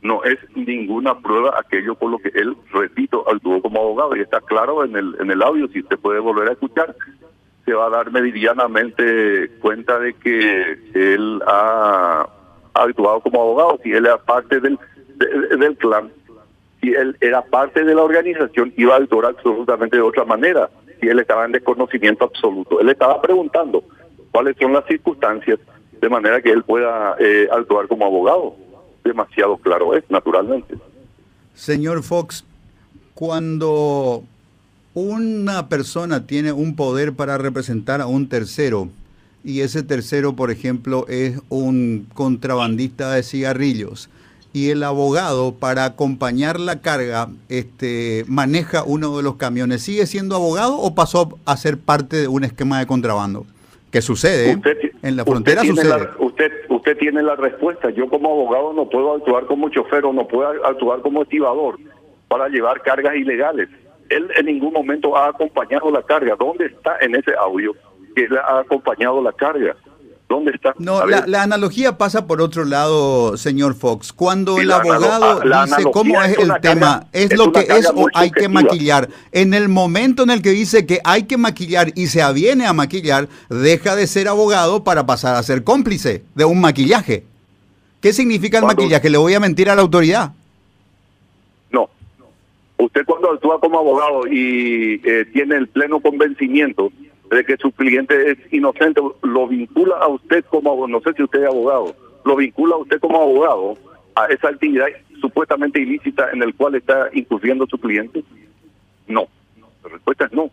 No 0.00 0.24
es 0.24 0.38
ninguna 0.56 1.18
prueba 1.18 1.58
aquello 1.58 1.96
por 1.96 2.10
lo 2.10 2.18
que 2.18 2.30
él, 2.30 2.56
repito, 2.72 3.28
actuó 3.28 3.60
como 3.60 3.80
abogado. 3.80 4.16
Y 4.16 4.20
está 4.20 4.40
claro 4.40 4.84
en 4.84 4.96
el, 4.96 5.14
en 5.20 5.30
el 5.30 5.42
audio, 5.42 5.68
si 5.68 5.80
usted 5.80 5.98
puede 5.98 6.20
volver 6.20 6.48
a 6.48 6.52
escuchar, 6.52 6.96
se 7.66 7.74
va 7.74 7.88
a 7.88 7.90
dar 7.90 8.10
meridianamente 8.10 9.50
cuenta 9.60 9.98
de 9.98 10.14
que 10.14 10.78
él 10.94 11.42
ha, 11.46 12.26
actuado 12.72 13.20
como 13.20 13.42
abogado, 13.42 13.80
si 13.82 13.92
él 13.92 14.06
era 14.06 14.16
parte 14.16 14.60
del, 14.60 14.78
del 15.58 15.76
clan, 15.76 16.10
si 16.80 16.94
él 16.94 17.16
era 17.20 17.42
parte 17.42 17.84
de 17.84 17.94
la 17.94 18.02
organización, 18.02 18.72
iba 18.76 18.94
a 18.94 18.98
actuar 18.98 19.26
absolutamente 19.26 19.96
de 19.96 20.02
otra 20.02 20.24
manera, 20.24 20.70
si 21.00 21.08
él 21.08 21.18
estaba 21.18 21.44
en 21.44 21.52
desconocimiento 21.52 22.24
absoluto. 22.24 22.80
Él 22.80 22.88
estaba 22.88 23.20
preguntando 23.20 23.84
cuáles 24.30 24.56
son 24.58 24.72
las 24.72 24.84
circunstancias 24.86 25.58
de 26.00 26.08
manera 26.08 26.40
que 26.40 26.50
él 26.50 26.62
pueda 26.62 27.16
eh, 27.18 27.48
actuar 27.50 27.88
como 27.88 28.06
abogado 28.06 28.54
demasiado 29.08 29.56
claro 29.56 29.94
es, 29.94 30.04
naturalmente. 30.08 30.76
Señor 31.54 32.02
Fox, 32.02 32.44
cuando 33.14 34.22
una 34.94 35.68
persona 35.68 36.26
tiene 36.26 36.52
un 36.52 36.76
poder 36.76 37.14
para 37.14 37.38
representar 37.38 38.00
a 38.00 38.06
un 38.06 38.28
tercero 38.28 38.88
y 39.42 39.60
ese 39.60 39.82
tercero, 39.82 40.34
por 40.34 40.50
ejemplo, 40.50 41.06
es 41.08 41.40
un 41.48 42.06
contrabandista 42.14 43.12
de 43.12 43.22
cigarrillos 43.22 44.08
y 44.52 44.70
el 44.70 44.82
abogado 44.82 45.54
para 45.54 45.84
acompañar 45.84 46.58
la 46.58 46.80
carga 46.80 47.28
este, 47.48 48.24
maneja 48.26 48.82
uno 48.84 49.16
de 49.16 49.22
los 49.22 49.36
camiones, 49.36 49.82
¿sigue 49.82 50.06
siendo 50.06 50.34
abogado 50.34 50.78
o 50.78 50.94
pasó 50.94 51.38
a 51.44 51.56
ser 51.56 51.78
parte 51.78 52.16
de 52.16 52.28
un 52.28 52.44
esquema 52.44 52.78
de 52.78 52.86
contrabando? 52.86 53.46
¿Qué 53.90 54.02
sucede? 54.02 54.52
¿eh? 54.52 54.92
en 55.02 55.16
la 55.16 55.24
frontera 55.24 55.62
sucede. 55.64 56.08
usted, 56.18 56.52
usted 56.68 56.98
tiene 56.98 57.22
la 57.22 57.36
respuesta. 57.36 57.90
Yo 57.90 58.08
como 58.08 58.30
abogado 58.30 58.72
no 58.72 58.88
puedo 58.88 59.14
actuar 59.14 59.46
como 59.46 59.68
chofer 59.70 60.04
o 60.04 60.12
no 60.12 60.26
puedo 60.26 60.48
actuar 60.64 61.00
como 61.00 61.22
estibador 61.22 61.78
para 62.28 62.48
llevar 62.48 62.82
cargas 62.82 63.16
ilegales. 63.16 63.68
Él 64.10 64.28
en 64.36 64.46
ningún 64.46 64.72
momento 64.72 65.16
ha 65.16 65.28
acompañado 65.28 65.90
la 65.90 66.02
carga. 66.02 66.36
¿Dónde 66.38 66.66
está 66.66 66.96
en 67.00 67.14
ese 67.14 67.34
audio 67.34 67.74
que 68.14 68.24
él 68.24 68.36
ha 68.36 68.60
acompañado 68.60 69.22
la 69.22 69.32
carga? 69.32 69.76
¿Dónde 70.28 70.50
está? 70.50 70.74
No, 70.78 71.06
la, 71.06 71.42
analogía 71.42 71.96
pasa 71.96 72.26
por 72.26 72.42
otro 72.42 72.66
lado, 72.66 73.38
señor 73.38 73.74
Fox. 73.74 74.12
Cuando 74.12 74.58
el 74.58 74.70
abogado 74.70 75.40
dice 75.40 75.84
cómo 75.90 76.22
es 76.22 76.36
el 76.38 76.52
tema, 76.60 77.06
¿es, 77.12 77.34
lo 77.34 77.50
que 77.50 77.60
es 77.60 77.90
o 77.94 78.08
hay 78.12 78.30
que 78.30 78.46
maquillar? 78.48 79.08
En 79.32 79.54
el 79.54 79.70
momento 79.70 80.24
en 80.24 80.30
el 80.30 80.42
que 80.42 80.50
dice 80.50 80.84
que 80.84 81.00
hay 81.02 81.22
que 81.22 81.38
maquillar 81.38 81.92
y 81.94 82.08
se 82.08 82.20
aviene 82.20 82.66
a 82.66 82.74
maquillar, 82.74 83.28
deja 83.48 83.96
de 83.96 84.06
ser 84.06 84.28
abogado 84.28 84.84
para 84.84 85.06
pasar 85.06 85.34
a 85.34 85.42
ser 85.42 85.64
cómplice 85.64 86.24
de 86.34 86.44
un 86.44 86.60
maquillaje. 86.60 87.24
¿Qué 88.02 88.12
significa 88.12 88.58
el 88.58 88.64
maquillaje? 88.64 89.08
¿Le 89.08 89.16
voy 89.16 89.32
a 89.32 89.40
mentir 89.40 89.70
a 89.70 89.74
la 89.74 89.80
autoridad? 89.80 90.32
No. 91.70 91.88
Usted 92.76 93.04
cuando 93.06 93.32
actúa 93.32 93.58
como 93.60 93.78
abogado 93.78 94.26
y 94.26 95.00
eh, 95.04 95.24
tiene 95.32 95.56
el 95.56 95.68
pleno 95.68 96.00
convencimiento 96.00 96.92
de 97.30 97.44
que 97.44 97.56
su 97.56 97.72
cliente 97.72 98.32
es 98.32 98.52
inocente, 98.52 99.00
lo 99.22 99.46
vincula 99.46 99.96
a 99.96 100.08
usted 100.08 100.44
como, 100.46 100.86
no 100.86 101.00
sé 101.00 101.12
si 101.14 101.22
usted 101.22 101.42
es 101.42 101.48
abogado, 101.48 101.94
lo 102.24 102.36
vincula 102.36 102.74
a 102.74 102.78
usted 102.78 103.00
como 103.00 103.20
abogado 103.20 103.76
a 104.14 104.26
esa 104.26 104.48
actividad 104.48 104.86
supuestamente 105.20 105.80
ilícita 105.80 106.30
en 106.32 106.42
el 106.42 106.54
cual 106.54 106.74
está 106.74 107.08
incurriendo 107.12 107.66
su 107.66 107.78
cliente? 107.78 108.22
No. 109.06 109.28
La 109.82 109.90
respuesta 109.90 110.26
es 110.26 110.32
no. 110.32 110.50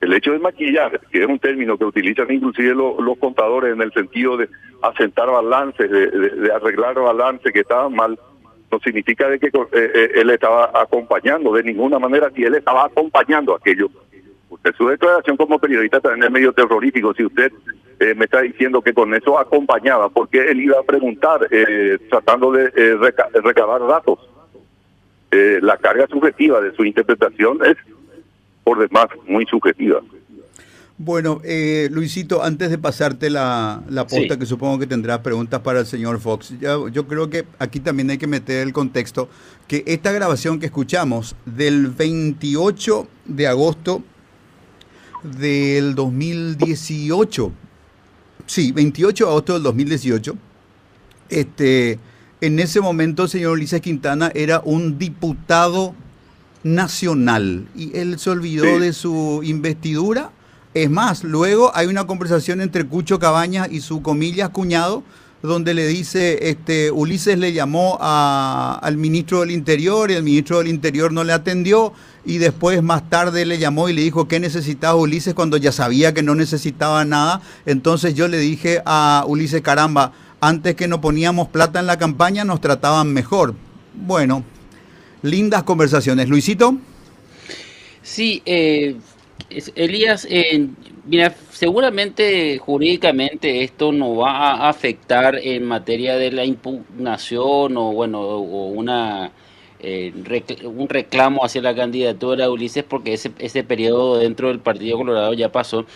El 0.00 0.12
hecho 0.12 0.32
de 0.32 0.38
maquillar, 0.38 1.00
que 1.10 1.22
es 1.22 1.26
un 1.26 1.38
término 1.38 1.78
que 1.78 1.84
utilizan 1.84 2.30
inclusive 2.30 2.74
los, 2.74 3.18
contadores 3.18 3.72
en 3.72 3.80
el 3.80 3.92
sentido 3.92 4.36
de 4.36 4.48
asentar 4.82 5.30
balances, 5.30 5.90
de, 5.90 6.52
arreglar 6.54 6.94
balances 6.96 7.52
que 7.52 7.60
estaban 7.60 7.94
mal, 7.94 8.18
no 8.70 8.78
significa 8.80 9.28
de 9.28 9.38
que 9.38 9.46
eh, 9.46 9.50
eh, 9.72 10.10
él 10.16 10.30
estaba 10.30 10.70
acompañando 10.74 11.52
de 11.52 11.62
ninguna 11.62 11.98
manera, 11.98 12.30
si 12.34 12.42
él 12.42 12.54
estaba 12.54 12.84
acompañando 12.84 13.54
aquello 13.54 13.88
su 14.72 14.88
declaración 14.88 15.36
como 15.36 15.58
periodista 15.58 16.00
también 16.00 16.24
es 16.24 16.30
medio 16.30 16.52
terrorífico. 16.52 17.12
Si 17.14 17.24
usted 17.24 17.52
eh, 18.00 18.14
me 18.14 18.24
está 18.24 18.40
diciendo 18.40 18.80
que 18.82 18.94
con 18.94 19.14
eso 19.14 19.38
acompañaba, 19.38 20.08
porque 20.08 20.50
él 20.50 20.60
iba 20.60 20.78
a 20.78 20.82
preguntar 20.82 21.46
eh, 21.50 21.98
tratando 22.08 22.52
de 22.52 22.72
eh, 22.74 22.96
recabar 23.42 23.86
datos? 23.86 24.18
la 25.62 25.76
carga 25.78 26.06
subjetiva 26.06 26.60
de 26.60 26.72
su 26.76 26.84
interpretación 26.84 27.58
es, 27.64 27.76
por 28.62 28.78
demás, 28.78 29.08
muy 29.26 29.44
subjetiva. 29.46 30.00
Bueno, 30.96 31.40
eh, 31.42 31.88
Luisito, 31.90 32.44
antes 32.44 32.70
de 32.70 32.78
pasarte 32.78 33.28
la, 33.28 33.82
la 33.88 34.06
posta, 34.06 34.38
que 34.38 34.46
supongo 34.46 34.78
que 34.78 34.86
tendrás 34.86 35.18
preguntas 35.18 35.60
para 35.60 35.80
el 35.80 35.86
señor 35.86 36.20
Fox, 36.20 36.54
yo 36.60 37.08
creo 37.08 37.28
que 37.28 37.44
aquí 37.58 37.80
también 37.80 38.10
hay 38.10 38.18
que 38.18 38.28
meter 38.28 38.64
el 38.64 38.72
contexto 38.72 39.28
que 39.66 39.82
esta 39.86 40.12
grabación 40.12 40.60
que 40.60 40.66
escuchamos 40.66 41.34
del 41.46 41.88
28 41.88 43.08
de 43.24 43.46
agosto 43.48 44.04
del 45.24 45.94
2018, 45.94 47.52
sí, 48.46 48.72
28 48.72 49.24
de 49.24 49.30
agosto 49.30 49.54
del 49.54 49.62
2018, 49.62 50.36
este, 51.30 51.98
en 52.40 52.58
ese 52.60 52.80
momento 52.80 53.24
el 53.24 53.28
señor 53.30 53.52
Ulises 53.52 53.80
Quintana 53.80 54.30
era 54.34 54.60
un 54.64 54.98
diputado 54.98 55.94
nacional 56.62 57.66
y 57.74 57.96
él 57.96 58.18
se 58.18 58.30
olvidó 58.30 58.78
de 58.78 58.92
su 58.92 59.40
investidura. 59.44 60.30
Es 60.74 60.90
más, 60.90 61.24
luego 61.24 61.70
hay 61.74 61.86
una 61.86 62.06
conversación 62.06 62.60
entre 62.60 62.84
Cucho 62.84 63.18
Cabañas 63.18 63.68
y 63.70 63.80
su 63.80 64.02
comillas 64.02 64.50
cuñado, 64.50 65.04
donde 65.48 65.74
le 65.74 65.86
dice, 65.86 66.48
este, 66.48 66.90
Ulises 66.90 67.38
le 67.38 67.52
llamó 67.52 67.98
al 68.00 68.96
ministro 68.96 69.40
del 69.40 69.50
Interior 69.50 70.10
y 70.10 70.14
el 70.14 70.22
ministro 70.22 70.58
del 70.58 70.68
Interior 70.68 71.12
no 71.12 71.22
le 71.22 71.34
atendió 71.34 71.92
y 72.24 72.38
después 72.38 72.82
más 72.82 73.10
tarde 73.10 73.44
le 73.44 73.58
llamó 73.58 73.90
y 73.90 73.92
le 73.92 74.00
dijo 74.00 74.26
qué 74.26 74.40
necesitaba 74.40 74.94
Ulises 74.94 75.34
cuando 75.34 75.58
ya 75.58 75.70
sabía 75.70 76.14
que 76.14 76.22
no 76.22 76.34
necesitaba 76.34 77.04
nada. 77.04 77.42
Entonces 77.66 78.14
yo 78.14 78.26
le 78.26 78.38
dije 78.38 78.80
a 78.86 79.24
Ulises, 79.28 79.60
caramba, 79.60 80.12
antes 80.40 80.76
que 80.76 80.88
no 80.88 81.02
poníamos 81.02 81.48
plata 81.48 81.78
en 81.78 81.86
la 81.86 81.98
campaña 81.98 82.44
nos 82.44 82.62
trataban 82.62 83.12
mejor. 83.12 83.54
Bueno, 83.92 84.44
lindas 85.20 85.62
conversaciones. 85.64 86.30
Luisito. 86.30 86.78
Sí, 88.02 88.42
eh, 88.46 88.96
Elías, 89.76 90.26
eh, 90.30 90.68
mira, 91.04 91.34
seguramente 91.50 92.58
jurídicamente 92.58 93.62
esto 93.62 93.92
no 93.92 94.16
va 94.16 94.54
a 94.54 94.68
afectar 94.68 95.36
en 95.36 95.64
materia 95.64 96.16
de 96.16 96.32
la 96.32 96.44
impugnación 96.44 97.76
o 97.76 97.92
bueno, 97.92 98.20
o 98.20 98.68
una 98.68 99.30
eh, 99.80 100.12
un 100.64 100.88
reclamo 100.88 101.44
hacia 101.44 101.62
la 101.62 101.74
candidatura 101.74 102.44
de 102.44 102.50
Ulises 102.50 102.84
porque 102.84 103.14
ese, 103.14 103.64
periodo 103.64 104.18
dentro 104.18 104.48
del 104.48 104.60
Partido 104.60 104.98
Colorado 104.98 105.32
ya 105.34 105.50
pasó. 105.52 105.86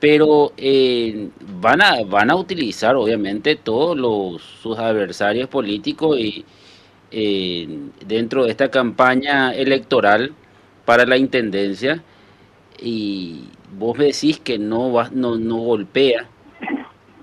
Pero 0.00 0.52
eh, 0.56 1.28
van, 1.60 1.82
a, 1.82 2.02
van 2.04 2.30
a 2.30 2.36
utilizar 2.36 2.94
obviamente 2.96 3.56
todos 3.56 3.96
los, 3.96 4.42
sus 4.62 4.78
adversarios 4.78 5.48
políticos 5.48 6.18
y 6.20 6.44
dentro 8.06 8.44
de 8.44 8.50
esta 8.50 8.70
campaña 8.70 9.54
electoral 9.54 10.34
para 10.84 11.06
la 11.06 11.16
intendencia 11.16 12.02
y 12.80 13.44
vos 13.78 13.98
decís 13.98 14.38
que 14.38 14.58
no, 14.58 14.92
va, 14.92 15.10
no, 15.12 15.36
no 15.36 15.56
golpea, 15.56 16.28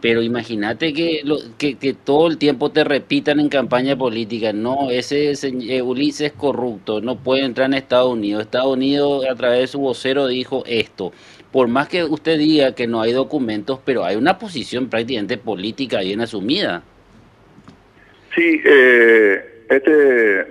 pero 0.05 0.21
imagínate 0.21 0.93
que, 0.93 1.23
que, 1.57 1.93
todo 1.95 2.27
el 2.27 2.37
tiempo 2.37 2.69
te 2.69 2.83
repitan 2.83 3.39
en 3.39 3.49
campaña 3.49 3.95
política, 3.95 4.53
no, 4.53 4.91
ese 4.91 5.33
eh, 5.33 5.81
Ulises 5.81 6.27
es 6.27 6.33
corrupto, 6.33 7.01
no 7.01 7.15
puede 7.15 7.43
entrar 7.43 7.65
en 7.65 7.73
Estados 7.73 8.13
Unidos. 8.13 8.43
Estados 8.43 8.73
Unidos 8.73 9.25
a 9.27 9.33
través 9.33 9.61
de 9.61 9.67
su 9.67 9.79
vocero 9.79 10.27
dijo 10.27 10.63
esto. 10.67 11.11
Por 11.51 11.69
más 11.69 11.87
que 11.87 12.03
usted 12.03 12.37
diga 12.37 12.75
que 12.75 12.85
no 12.85 13.01
hay 13.01 13.13
documentos, 13.13 13.79
pero 13.83 14.05
hay 14.05 14.15
una 14.15 14.37
posición 14.37 14.89
prácticamente 14.89 15.39
política 15.39 16.01
bien 16.01 16.21
asumida. 16.21 16.83
Sí, 18.35 18.61
eh, 18.63 19.63
este 19.69 20.45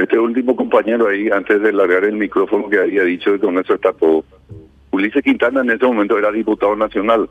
este 0.00 0.18
último 0.18 0.56
compañero 0.56 1.08
ahí, 1.08 1.28
antes 1.30 1.60
de 1.60 1.72
largar 1.72 2.04
el 2.04 2.16
micrófono, 2.16 2.68
que 2.68 2.78
había 2.78 3.04
dicho 3.04 3.32
que 3.32 3.38
con 3.38 3.58
eso 3.58 3.74
está 3.74 3.92
todo. 3.92 4.24
Ulises 4.90 5.22
Quintana 5.22 5.60
en 5.60 5.70
ese 5.70 5.84
momento 5.86 6.18
era 6.18 6.32
diputado 6.32 6.74
nacional. 6.76 7.28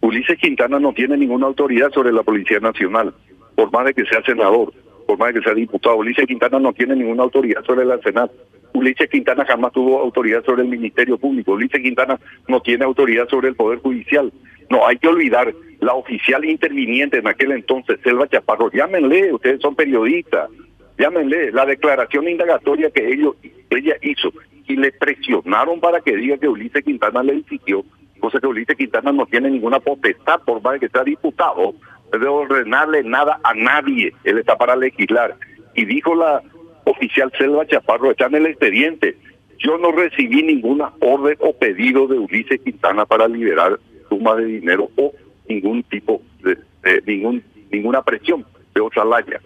Ulises 0.00 0.38
Quintana 0.38 0.78
no 0.78 0.92
tiene 0.92 1.16
ninguna 1.16 1.46
autoridad 1.46 1.90
sobre 1.92 2.12
la 2.12 2.22
Policía 2.22 2.60
Nacional, 2.60 3.14
por 3.54 3.72
más 3.72 3.86
de 3.86 3.94
que 3.94 4.04
sea 4.04 4.22
senador, 4.22 4.72
por 5.06 5.18
más 5.18 5.32
de 5.32 5.40
que 5.40 5.44
sea 5.44 5.54
diputado. 5.54 5.96
Ulises 5.96 6.26
Quintana 6.26 6.58
no 6.58 6.72
tiene 6.72 6.96
ninguna 6.96 7.22
autoridad 7.22 7.64
sobre 7.64 7.84
la 7.84 7.98
Senat. 7.98 8.30
Ulises 8.74 9.08
Quintana 9.08 9.44
jamás 9.44 9.72
tuvo 9.72 10.00
autoridad 10.00 10.44
sobre 10.44 10.62
el 10.62 10.68
Ministerio 10.68 11.16
Público. 11.16 11.52
Ulises 11.52 11.80
Quintana 11.80 12.18
no 12.48 12.60
tiene 12.60 12.84
autoridad 12.84 13.28
sobre 13.28 13.48
el 13.48 13.56
Poder 13.56 13.78
Judicial. 13.78 14.32
No, 14.68 14.86
hay 14.86 14.98
que 14.98 15.08
olvidar 15.08 15.54
la 15.80 15.94
oficial 15.94 16.44
interviniente 16.44 17.18
en 17.18 17.28
aquel 17.28 17.52
entonces, 17.52 18.00
Selva 18.02 18.28
Chaparro. 18.28 18.70
Llámenle, 18.70 19.32
ustedes 19.32 19.60
son 19.60 19.74
periodistas 19.74 20.50
llámenle, 20.98 21.52
la 21.52 21.66
declaración 21.66 22.28
indagatoria 22.28 22.90
que 22.90 23.12
ellos, 23.12 23.36
ella 23.70 23.96
hizo 24.02 24.32
y 24.66 24.76
le 24.76 24.92
presionaron 24.92 25.80
para 25.80 26.00
que 26.00 26.16
diga 26.16 26.38
que 26.38 26.48
Ulises 26.48 26.84
Quintana 26.84 27.22
le 27.22 27.34
insistió, 27.34 27.84
cosa 28.20 28.40
que 28.40 28.46
Ulises 28.46 28.76
Quintana 28.76 29.12
no 29.12 29.26
tiene 29.26 29.50
ninguna 29.50 29.80
potestad 29.80 30.40
por 30.40 30.62
más 30.62 30.80
que 30.80 30.88
sea 30.88 31.04
diputado 31.04 31.74
de 32.10 32.26
ordenarle 32.26 33.02
nada 33.02 33.40
a 33.42 33.54
nadie, 33.54 34.12
él 34.24 34.38
está 34.38 34.56
para 34.56 34.76
legislar. 34.76 35.36
Y 35.74 35.84
dijo 35.84 36.14
la 36.14 36.42
oficial 36.84 37.32
Selva 37.36 37.66
Chaparro, 37.66 38.10
está 38.10 38.26
en 38.26 38.36
el 38.36 38.46
expediente, 38.46 39.16
yo 39.58 39.78
no 39.78 39.92
recibí 39.92 40.42
ninguna 40.42 40.92
orden 41.00 41.36
o 41.40 41.56
pedido 41.56 42.06
de 42.06 42.18
Ulises 42.18 42.60
Quintana 42.60 43.06
para 43.06 43.26
liberar 43.28 43.78
sumas 44.08 44.36
de 44.36 44.44
dinero 44.44 44.90
o 44.96 45.12
ningún 45.48 45.82
tipo 45.84 46.22
de, 46.42 46.58
ningún 47.06 47.42
ninguna 47.70 48.02
presión 48.02 48.44
de 48.74 48.80
otra 48.80 49.04
laya. 49.04 49.40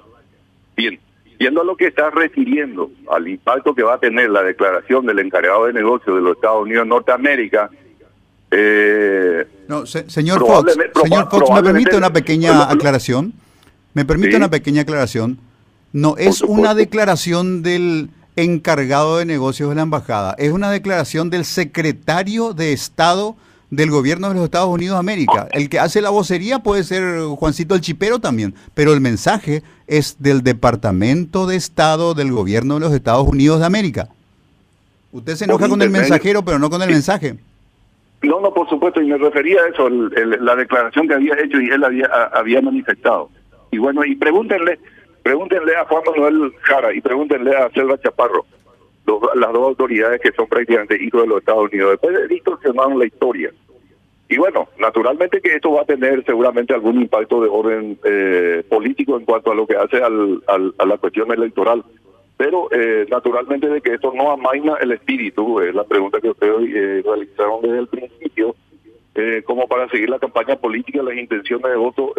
Bien, 0.76 0.98
Viendo 1.38 1.60
a 1.60 1.64
lo 1.64 1.76
que 1.76 1.86
está 1.86 2.10
refiriendo 2.10 2.90
al 3.10 3.28
impacto 3.28 3.74
que 3.74 3.82
va 3.82 3.94
a 3.94 4.00
tener 4.00 4.28
la 4.30 4.42
declaración 4.42 5.06
del 5.06 5.20
encargado 5.20 5.66
de 5.66 5.72
negocios 5.72 6.16
de 6.16 6.22
los 6.22 6.36
Estados 6.36 6.62
Unidos 6.62 6.84
de 6.84 6.88
Norteamérica, 6.88 7.70
eh, 8.50 9.46
no, 9.68 9.86
señor 9.86 10.40
Fox, 10.40 10.74
señor 11.02 11.28
Fox, 11.30 11.50
¿me 11.50 11.62
permite 11.62 11.96
una 11.96 12.12
pequeña 12.12 12.70
aclaración? 12.70 13.34
¿Me 13.94 14.04
permite 14.04 14.36
una 14.36 14.50
pequeña 14.50 14.82
aclaración? 14.82 15.38
No 15.92 16.16
es 16.16 16.40
una 16.42 16.74
declaración 16.74 17.62
del 17.62 18.10
encargado 18.36 19.18
de 19.18 19.24
negocios 19.24 19.68
de 19.68 19.74
la 19.76 19.82
embajada, 19.82 20.34
es 20.38 20.52
una 20.52 20.70
declaración 20.70 21.28
del 21.30 21.44
secretario 21.44 22.54
de 22.54 22.72
Estado 22.72 23.36
del 23.70 23.90
gobierno 23.90 24.28
de 24.28 24.34
los 24.34 24.44
Estados 24.44 24.68
Unidos 24.68 24.96
de 24.96 25.00
América. 25.00 25.48
El 25.52 25.68
que 25.68 25.78
hace 25.78 26.00
la 26.00 26.10
vocería 26.10 26.60
puede 26.60 26.84
ser 26.84 27.20
Juancito 27.36 27.74
el 27.74 27.80
Chipero 27.80 28.18
también, 28.18 28.54
pero 28.74 28.92
el 28.92 29.00
mensaje 29.00 29.62
es 29.86 30.16
del 30.18 30.42
Departamento 30.42 31.46
de 31.46 31.56
Estado 31.56 32.14
del 32.14 32.32
gobierno 32.32 32.74
de 32.74 32.80
los 32.80 32.92
Estados 32.92 33.28
Unidos 33.28 33.60
de 33.60 33.66
América. 33.66 34.08
Usted 35.12 35.34
se 35.34 35.44
enoja 35.44 35.68
con 35.68 35.80
el 35.82 35.90
mensajero, 35.90 36.44
pero 36.44 36.58
no 36.58 36.70
con 36.70 36.82
el 36.82 36.90
mensaje. 36.90 37.36
No, 38.22 38.40
no, 38.40 38.52
por 38.52 38.68
supuesto, 38.68 39.00
y 39.00 39.06
me 39.06 39.16
refería 39.16 39.60
a 39.62 39.68
eso, 39.68 39.88
la 39.88 40.56
declaración 40.56 41.06
que 41.06 41.14
había 41.14 41.34
hecho 41.38 41.60
y 41.60 41.70
él 41.70 41.84
había, 41.84 42.06
había 42.32 42.60
manifestado. 42.60 43.30
Y 43.70 43.78
bueno, 43.78 44.04
y 44.04 44.16
pregúntenle, 44.16 44.78
pregúntenle 45.22 45.76
a 45.76 45.84
Juan 45.84 46.02
Manuel 46.04 46.52
Jara 46.62 46.92
y 46.92 47.00
pregúntenle 47.00 47.56
a 47.56 47.70
Selva 47.70 47.98
Chaparro, 48.00 48.44
las 49.34 49.52
dos 49.52 49.68
autoridades 49.68 50.20
que 50.20 50.32
son 50.32 50.46
prácticamente 50.46 51.02
hijos 51.02 51.22
de 51.22 51.28
los 51.28 51.38
Estados 51.38 51.70
Unidos. 51.72 51.92
Después 51.92 52.28
distorsionaron 52.28 52.98
la 52.98 53.06
historia. 53.06 53.52
Y 54.28 54.36
bueno, 54.36 54.68
naturalmente 54.78 55.40
que 55.40 55.54
esto 55.54 55.72
va 55.72 55.82
a 55.82 55.86
tener 55.86 56.22
seguramente 56.24 56.74
algún 56.74 57.00
impacto 57.00 57.40
de 57.40 57.48
orden 57.48 57.98
eh, 58.04 58.62
político 58.68 59.18
en 59.18 59.24
cuanto 59.24 59.50
a 59.50 59.54
lo 59.54 59.66
que 59.66 59.76
hace 59.76 60.02
al, 60.02 60.42
a 60.46 60.84
la 60.84 60.98
cuestión 60.98 61.32
electoral. 61.32 61.82
Pero 62.36 62.68
eh, 62.70 63.06
naturalmente 63.10 63.68
de 63.68 63.80
que 63.80 63.94
esto 63.94 64.12
no 64.14 64.30
amaina 64.30 64.76
el 64.80 64.92
espíritu, 64.92 65.60
es 65.60 65.74
la 65.74 65.84
pregunta 65.84 66.20
que 66.20 66.30
ustedes 66.30 66.68
eh, 66.74 67.02
realizaron 67.04 67.62
desde 67.62 67.78
el 67.78 67.88
principio, 67.88 68.54
como 69.46 69.66
para 69.66 69.88
seguir 69.88 70.08
la 70.10 70.20
campaña 70.20 70.54
política, 70.54 71.02
las 71.02 71.16
intenciones 71.16 71.68
de 71.68 71.76
voto 71.76 72.14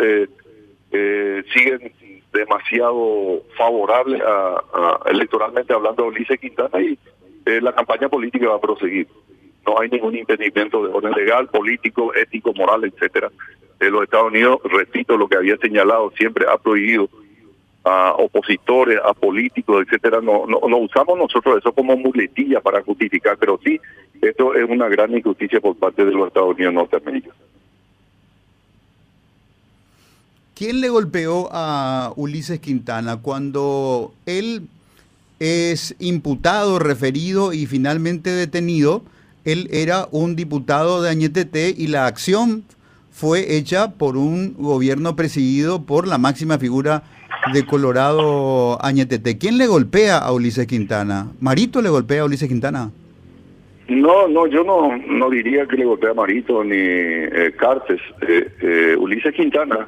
siguen 0.92 1.94
demasiado 2.34 3.44
favorable 3.58 4.22
a, 4.26 5.00
electoralmente 5.08 5.74
hablando 5.74 6.04
de 6.04 6.10
Ulises 6.10 6.40
Quintana 6.40 6.82
y 6.82 6.98
eh, 7.46 7.62
la 7.62 7.74
campaña 7.74 8.10
política 8.10 8.50
va 8.50 8.56
a 8.56 8.62
proseguir. 8.62 9.08
No 9.66 9.80
hay 9.80 9.90
ningún 9.90 10.16
impedimento 10.16 10.86
de 10.86 10.94
orden 10.94 11.12
legal, 11.14 11.48
político, 11.48 12.14
ético, 12.14 12.54
moral, 12.54 12.84
etcétera. 12.86 13.30
En 13.80 13.92
los 13.92 14.04
Estados 14.04 14.28
Unidos, 14.28 14.60
repito 14.64 15.18
lo 15.18 15.28
que 15.28 15.38
había 15.38 15.58
señalado, 15.58 16.12
siempre 16.18 16.46
ha 16.48 16.58
prohibido 16.58 17.10
a 17.84 18.14
opositores, 18.14 19.00
a 19.04 19.14
políticos, 19.14 19.86
etcétera. 19.86 20.22
No, 20.22 20.46
no, 20.48 20.60
no 20.68 20.78
usamos 20.78 21.18
nosotros 21.18 21.58
eso 21.58 21.72
como 21.72 21.96
muletilla 21.98 22.62
para 22.62 22.82
justificar, 22.84 23.38
pero 23.38 23.60
sí, 23.64 23.80
esto 24.22 24.54
es 24.54 24.70
una 24.70 24.90
gran 24.90 25.16
injusticia 25.16 25.60
por 25.60 25.76
parte 25.78 26.04
de 26.06 26.12
los 26.12 26.28
Estados 26.28 26.56
Unidos 26.56 26.74
norteamericanos. 26.74 27.49
¿Quién 30.60 30.82
le 30.82 30.90
golpeó 30.90 31.48
a 31.54 32.12
Ulises 32.18 32.60
Quintana 32.60 33.22
cuando 33.22 34.12
él 34.26 34.64
es 35.40 35.96
imputado, 36.00 36.80
referido 36.80 37.54
y 37.54 37.66
finalmente 37.66 38.30
detenido? 38.32 39.02
Él 39.46 39.70
era 39.72 40.10
un 40.12 40.36
diputado 40.36 41.02
de 41.02 41.12
Añetete 41.12 41.74
y 41.78 41.88
la 41.88 42.08
acción 42.08 42.66
fue 43.10 43.56
hecha 43.56 43.92
por 43.92 44.18
un 44.18 44.54
gobierno 44.58 45.16
presidido 45.16 45.84
por 45.84 46.10
la 46.10 46.18
máxima 46.18 46.58
figura 46.58 47.04
de 47.54 47.66
Colorado 47.66 48.84
Añetete. 48.84 49.38
¿Quién 49.38 49.58
le 49.58 49.66
golpea 49.66 50.18
a 50.18 50.34
Ulises 50.34 50.68
Quintana? 50.68 51.32
¿Marito 51.40 51.82
le 51.82 51.88
golpea 51.88 52.24
a 52.24 52.26
Ulises 52.26 52.50
Quintana? 52.50 52.92
No, 53.88 54.28
no, 54.28 54.46
yo 54.46 54.66
no, 54.66 54.98
no 55.08 55.30
diría 55.30 55.66
que 55.68 55.78
le 55.78 55.86
golpea 55.86 56.12
a 56.12 56.16
Marito 56.16 56.66
ni 56.66 56.76
eh. 56.76 57.54
Eh, 57.56 58.52
eh, 58.62 58.96
Ulises 59.00 59.34
Quintana 59.34 59.88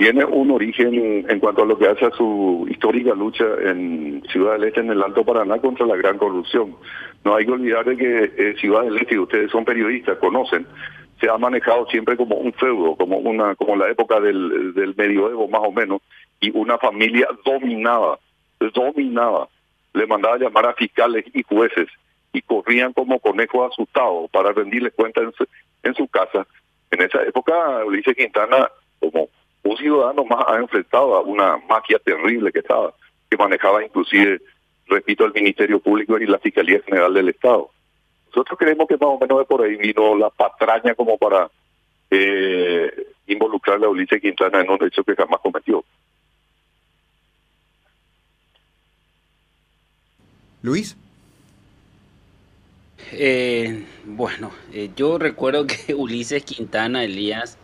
tiene 0.00 0.24
un 0.24 0.50
origen 0.50 1.26
en 1.28 1.40
cuanto 1.40 1.62
a 1.62 1.66
lo 1.66 1.76
que 1.76 1.86
hace 1.86 2.06
a 2.06 2.10
su 2.12 2.66
histórica 2.70 3.14
lucha 3.14 3.44
en 3.62 4.22
Ciudad 4.32 4.54
del 4.54 4.64
Este, 4.64 4.80
en 4.80 4.88
el 4.88 5.02
Alto 5.02 5.26
Paraná, 5.26 5.58
contra 5.58 5.84
la 5.84 5.94
gran 5.94 6.16
corrupción. 6.16 6.74
No 7.22 7.34
hay 7.34 7.44
que 7.44 7.52
olvidar 7.52 7.84
que 7.98 8.32
eh, 8.34 8.54
Ciudad 8.58 8.84
del 8.84 8.96
Este, 8.96 9.16
y 9.16 9.18
ustedes 9.18 9.50
son 9.50 9.66
periodistas, 9.66 10.16
conocen, 10.16 10.66
se 11.20 11.28
ha 11.28 11.36
manejado 11.36 11.84
siempre 11.90 12.16
como 12.16 12.36
un 12.36 12.54
feudo, 12.54 12.96
como 12.96 13.18
una 13.18 13.54
como 13.56 13.76
la 13.76 13.90
época 13.90 14.20
del, 14.20 14.72
del 14.72 14.94
medioevo 14.96 15.46
más 15.48 15.60
o 15.62 15.70
menos, 15.70 16.00
y 16.40 16.50
una 16.56 16.78
familia 16.78 17.28
dominaba, 17.44 18.18
dominaba. 18.72 19.48
Le 19.92 20.06
mandaba 20.06 20.38
llamar 20.38 20.64
a 20.64 20.72
fiscales 20.72 21.26
y 21.34 21.42
jueces 21.42 21.88
y 22.32 22.40
corrían 22.40 22.94
como 22.94 23.18
conejos 23.18 23.70
asustados 23.70 24.30
para 24.30 24.52
rendirles 24.52 24.94
cuenta 24.94 25.20
en 25.20 25.32
su, 25.32 25.46
en 25.82 25.94
su 25.94 26.08
casa. 26.08 26.46
En 26.90 27.02
esa 27.02 27.22
época, 27.22 27.84
Ulises 27.84 28.16
Quintana, 28.16 28.70
como 28.98 29.28
un 29.62 29.76
ciudadano 29.76 30.24
más, 30.24 30.44
ha 30.46 30.56
enfrentado 30.56 31.14
a 31.14 31.20
una 31.20 31.56
magia 31.68 31.98
terrible 31.98 32.52
que 32.52 32.60
estaba, 32.60 32.94
que 33.28 33.36
manejaba 33.36 33.84
inclusive, 33.84 34.40
repito, 34.86 35.24
el 35.24 35.32
Ministerio 35.32 35.80
Público 35.80 36.18
y 36.18 36.26
la 36.26 36.38
Fiscalía 36.38 36.80
General 36.82 37.12
del 37.12 37.28
Estado. 37.28 37.70
Nosotros 38.28 38.58
creemos 38.58 38.86
que 38.86 38.94
más 38.94 39.08
o 39.08 39.18
menos 39.18 39.38
de 39.38 39.44
por 39.44 39.62
ahí 39.62 39.76
vino 39.76 40.16
la 40.16 40.30
patraña 40.30 40.94
como 40.94 41.18
para 41.18 41.50
eh, 42.10 43.08
involucrar 43.26 43.82
a 43.82 43.88
Ulises 43.88 44.20
Quintana 44.20 44.60
en 44.60 44.70
un 44.70 44.84
hecho 44.84 45.04
que 45.04 45.14
jamás 45.14 45.40
cometió. 45.40 45.84
Luis. 50.62 50.96
Eh, 53.12 53.84
bueno, 54.04 54.52
eh, 54.72 54.90
yo 54.94 55.18
recuerdo 55.18 55.66
que 55.66 55.94
Ulises 55.94 56.44
Quintana 56.44 57.02
Elías 57.04 57.58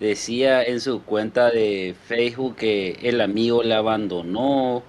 decía 0.00 0.62
en 0.64 0.80
su 0.80 1.04
cuenta 1.04 1.50
de 1.50 1.94
Facebook 2.06 2.56
que 2.56 2.96
el 3.02 3.20
amigo 3.20 3.62
le 3.62 3.74
abandonó, 3.74 4.82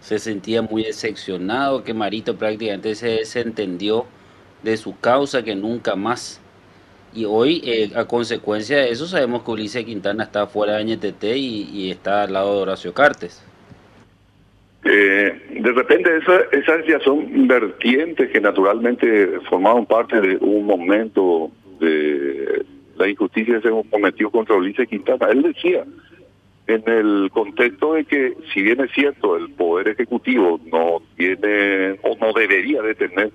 se 0.00 0.18
sentía 0.18 0.62
muy 0.62 0.84
decepcionado, 0.84 1.82
que 1.82 1.94
Marito 1.94 2.36
prácticamente 2.36 2.94
se 2.94 3.08
desentendió 3.08 4.06
de 4.62 4.76
su 4.76 4.98
causa, 5.00 5.42
que 5.42 5.54
nunca 5.54 5.96
más. 5.96 6.40
Y 7.14 7.24
hoy, 7.24 7.62
eh, 7.64 7.90
a 7.94 8.04
consecuencia 8.04 8.78
de 8.78 8.90
eso, 8.90 9.06
sabemos 9.06 9.42
que 9.42 9.50
Ulises 9.50 9.84
Quintana 9.84 10.24
está 10.24 10.46
fuera 10.46 10.76
de 10.76 10.84
NTT 10.84 11.24
y, 11.36 11.70
y 11.72 11.90
está 11.90 12.24
al 12.24 12.32
lado 12.32 12.56
de 12.56 12.62
Horacio 12.62 12.94
Cartes. 12.94 13.44
Eh, 14.84 15.60
de 15.60 15.72
repente 15.72 16.10
esa, 16.16 16.40
esas 16.50 16.84
ya 16.86 16.98
son 17.00 17.46
vertientes 17.46 18.30
que 18.30 18.40
naturalmente 18.40 19.38
formaban 19.48 19.86
parte 19.86 20.20
de 20.20 20.36
un 20.38 20.66
momento 20.66 21.52
de 21.78 22.64
injusticia 23.08 23.60
se 23.60 23.70
cometió 23.90 24.30
contra 24.30 24.56
Ulises 24.56 24.88
Quintana. 24.88 25.28
Él 25.30 25.42
decía, 25.42 25.84
en 26.66 26.82
el 26.86 27.30
contexto 27.32 27.94
de 27.94 28.04
que, 28.04 28.34
si 28.52 28.62
bien 28.62 28.80
es 28.80 28.90
cierto, 28.92 29.36
el 29.36 29.50
Poder 29.50 29.88
Ejecutivo 29.88 30.60
no 30.70 31.02
tiene 31.16 31.98
o 32.02 32.16
no 32.20 32.32
debería 32.32 32.82
de 32.82 32.94
tener 32.94 33.30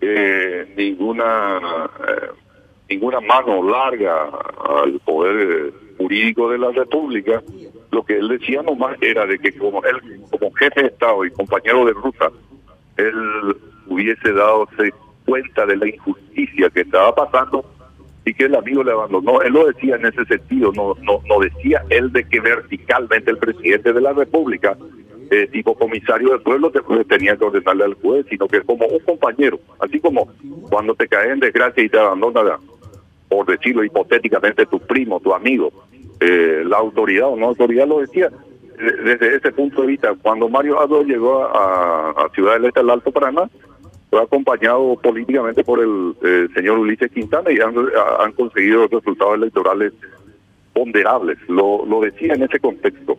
eh, 0.00 0.72
ninguna 0.76 1.60
eh, 2.08 2.28
ninguna 2.88 3.20
mano 3.20 3.62
larga 3.68 4.30
al 4.82 5.00
Poder 5.00 5.72
Jurídico 5.98 6.50
de 6.50 6.58
la 6.58 6.70
República, 6.70 7.42
lo 7.90 8.04
que 8.04 8.18
él 8.18 8.28
decía 8.28 8.62
nomás 8.62 8.96
era 9.00 9.26
de 9.26 9.38
que 9.38 9.52
como 9.52 9.82
él, 9.84 10.20
como 10.30 10.52
jefe 10.52 10.82
de 10.82 10.88
Estado 10.88 11.24
y 11.24 11.30
compañero 11.30 11.84
de 11.86 11.92
ruta, 11.92 12.30
él 12.96 13.56
hubiese 13.86 14.32
dado 14.32 14.68
cuenta 15.24 15.66
de 15.66 15.76
la 15.76 15.88
injusticia 15.88 16.70
que 16.70 16.82
estaba 16.82 17.14
pasando 17.14 17.64
y 18.26 18.34
que 18.34 18.46
el 18.46 18.56
amigo 18.56 18.82
le 18.82 18.90
abandonó. 18.90 19.40
Él 19.40 19.52
lo 19.52 19.66
decía 19.66 19.94
en 19.94 20.04
ese 20.04 20.24
sentido, 20.26 20.72
no, 20.74 20.94
no, 21.00 21.22
no 21.26 21.40
decía 21.40 21.84
él 21.88 22.12
de 22.12 22.24
que 22.24 22.40
verticalmente 22.40 23.30
el 23.30 23.38
presidente 23.38 23.92
de 23.92 24.00
la 24.00 24.12
República, 24.12 24.76
eh, 25.30 25.46
tipo 25.46 25.74
comisario 25.76 26.30
del 26.30 26.40
pueblo, 26.40 26.70
te, 26.70 26.80
tenía 27.04 27.36
que 27.36 27.44
ordenarle 27.44 27.84
al 27.84 27.94
juez, 27.94 28.26
sino 28.28 28.48
que 28.48 28.60
como 28.62 28.84
un 28.86 28.98
compañero, 28.98 29.60
así 29.78 30.00
como 30.00 30.28
cuando 30.68 30.96
te 30.96 31.06
caes 31.06 31.32
en 31.32 31.40
desgracia 31.40 31.84
y 31.84 31.88
te 31.88 31.98
abandona, 31.98 32.58
por 33.28 33.46
decirlo 33.46 33.84
hipotéticamente, 33.84 34.66
tu 34.66 34.80
primo, 34.80 35.20
tu 35.20 35.32
amigo, 35.32 35.72
eh, 36.18 36.64
la 36.66 36.78
autoridad 36.78 37.28
o 37.28 37.36
no 37.36 37.46
autoridad 37.46 37.86
lo 37.86 38.00
decía 38.00 38.28
desde 38.76 39.36
ese 39.36 39.52
punto 39.52 39.82
de 39.82 39.88
vista. 39.88 40.14
Cuando 40.20 40.48
Mario 40.48 40.80
Ado 40.80 41.02
llegó 41.02 41.44
a, 41.44 42.10
a 42.10 42.28
Ciudad 42.34 42.54
del 42.54 42.66
Este, 42.66 42.80
al 42.80 42.90
Alto 42.90 43.10
Paraná, 43.12 43.48
fue 44.10 44.22
acompañado 44.22 44.96
políticamente 45.02 45.64
por 45.64 45.80
el 45.80 46.14
eh, 46.22 46.48
señor 46.54 46.78
Ulises 46.78 47.10
Quintana 47.10 47.50
y 47.50 47.58
han, 47.58 47.74
han, 48.20 48.32
conseguido 48.32 48.86
resultados 48.86 49.34
electorales 49.34 49.92
ponderables. 50.72 51.38
Lo, 51.48 51.84
lo 51.84 52.00
decía 52.00 52.34
en 52.34 52.42
ese 52.42 52.60
contexto. 52.60 53.18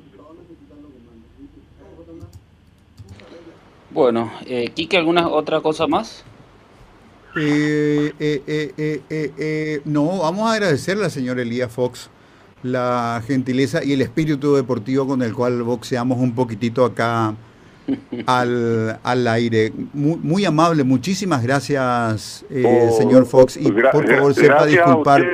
Bueno, 3.91 4.31
eh, 4.45 4.69
Quique, 4.75 4.97
¿alguna 4.97 5.27
otra 5.27 5.59
cosa 5.61 5.87
más? 5.87 6.23
Eh, 7.35 8.13
eh, 8.19 8.41
eh, 8.47 8.73
eh, 8.77 9.01
eh, 9.09 9.31
eh, 9.37 9.81
no, 9.85 10.19
vamos 10.19 10.49
a 10.49 10.53
agradecerle 10.53 11.05
al 11.05 11.11
señor 11.11 11.39
Elías 11.39 11.71
Fox 11.71 12.09
la 12.63 13.21
gentileza 13.25 13.83
y 13.83 13.93
el 13.93 14.01
espíritu 14.01 14.55
deportivo 14.55 15.07
con 15.07 15.21
el 15.21 15.33
cual 15.33 15.61
boxeamos 15.61 16.17
un 16.17 16.33
poquitito 16.33 16.83
acá 16.83 17.35
al, 18.25 18.99
al 19.03 19.27
aire. 19.27 19.71
Muy, 19.93 20.17
muy, 20.17 20.45
amable, 20.45 20.83
muchísimas 20.83 21.43
gracias, 21.43 22.45
eh, 22.49 22.63
oh, 22.65 22.91
señor 22.97 23.25
Fox. 23.25 23.57
Y 23.57 23.69
gra 23.71 23.91
por 23.91 24.07
favor, 24.07 24.33
sepa 24.33 24.65
disculpar. 24.65 25.25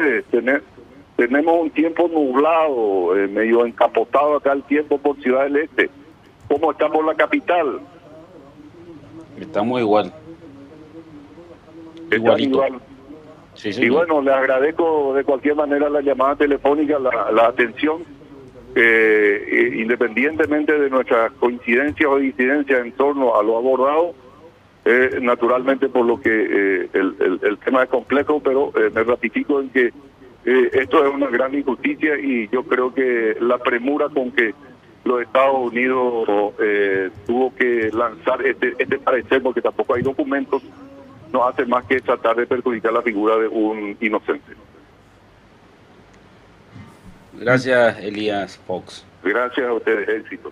Tenemos 1.16 1.62
un 1.62 1.70
tiempo 1.70 2.08
nublado, 2.08 3.16
eh, 3.18 3.28
medio 3.28 3.66
encapotado 3.66 4.38
acá 4.38 4.52
el 4.54 4.64
tiempo 4.64 4.98
por 4.98 5.16
Ciudad 5.22 5.44
del 5.44 5.58
Este. 5.58 5.90
¿Cómo 6.48 6.72
estamos 6.72 7.06
la 7.06 7.14
capital? 7.14 7.80
Estamos 9.40 9.80
igual. 9.80 10.12
Igualito. 12.12 12.66
Igual. 12.66 12.82
Sí, 13.56 13.72
sí, 13.72 13.84
y 13.84 13.90
bueno, 13.90 14.22
le 14.22 14.34
agradezco 14.34 15.14
de 15.14 15.24
cualquier 15.24 15.56
manera 15.56 15.88
la 15.88 16.02
llamada 16.02 16.36
telefónica, 16.36 16.98
la, 16.98 17.32
la 17.32 17.48
atención, 17.48 18.04
eh, 18.76 19.76
independientemente 19.76 20.78
de 20.78 20.90
nuestras 20.90 21.32
coincidencias 21.34 22.10
o 22.10 22.18
disidencias 22.18 22.84
en 22.84 22.92
torno 22.94 23.38
a 23.38 23.44
lo 23.44 23.58
abordado, 23.58 24.16
eh, 24.86 25.20
naturalmente 25.22 25.90
por 25.90 26.06
lo 26.06 26.20
que 26.20 26.30
eh, 26.30 26.90
el, 26.94 27.40
el, 27.44 27.58
tema 27.60 27.84
es 27.84 27.90
complejo, 27.90 28.42
pero 28.42 28.74
me 28.94 29.04
ratifico 29.04 29.62
en 29.62 29.70
que 29.70 29.94
esto 30.46 31.06
es 31.06 31.14
una 31.14 31.28
gran 31.28 31.54
injusticia 31.54 32.20
y 32.20 32.50
yo 32.50 32.64
creo 32.64 32.94
que 32.94 33.38
la 33.40 33.60
premura 33.60 34.10
con 34.10 34.32
que 34.32 34.54
los 35.06 35.22
Estados 35.22 35.72
Unidos 35.72 36.28
tuvo 37.26 37.54
que 37.56 37.92
lanzar 37.94 38.46
este, 38.46 38.74
este 38.78 38.98
parecer, 39.00 39.42
porque 39.42 39.62
tampoco 39.62 39.94
hay 39.94 40.02
documentos, 40.02 40.62
no 41.32 41.46
hace 41.46 41.66
más 41.66 41.86
que 41.86 42.02
tratar 42.02 42.36
de 42.36 42.46
perjudicar 42.46 42.92
la 42.92 43.02
figura 43.02 43.38
de 43.38 43.48
un 43.48 43.96
inocente. 44.02 44.54
Gracias, 47.40 48.00
Elías 48.00 48.58
Fox. 48.66 49.06
Gracias 49.24 49.68
a 49.68 49.74
ustedes, 49.74 50.08
éxito. 50.10 50.52